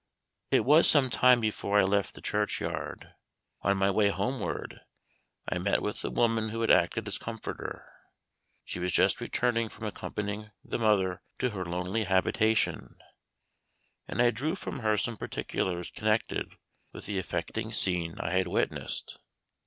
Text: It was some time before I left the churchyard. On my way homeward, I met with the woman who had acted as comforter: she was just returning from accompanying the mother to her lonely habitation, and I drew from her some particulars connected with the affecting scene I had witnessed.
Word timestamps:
It 0.49 0.65
was 0.65 0.89
some 0.89 1.11
time 1.11 1.39
before 1.39 1.79
I 1.79 1.83
left 1.83 2.15
the 2.15 2.23
churchyard. 2.23 3.13
On 3.61 3.77
my 3.77 3.91
way 3.91 4.09
homeward, 4.09 4.81
I 5.47 5.59
met 5.59 5.83
with 5.83 6.01
the 6.01 6.09
woman 6.09 6.49
who 6.49 6.61
had 6.61 6.71
acted 6.71 7.07
as 7.07 7.19
comforter: 7.19 7.87
she 8.65 8.79
was 8.79 8.91
just 8.91 9.21
returning 9.21 9.69
from 9.69 9.85
accompanying 9.85 10.49
the 10.65 10.79
mother 10.79 11.21
to 11.37 11.51
her 11.51 11.63
lonely 11.63 12.05
habitation, 12.05 12.95
and 14.07 14.19
I 14.23 14.31
drew 14.31 14.55
from 14.55 14.79
her 14.79 14.97
some 14.97 15.17
particulars 15.17 15.91
connected 15.91 16.55
with 16.91 17.05
the 17.05 17.19
affecting 17.19 17.71
scene 17.71 18.15
I 18.19 18.31
had 18.31 18.47
witnessed. 18.47 19.19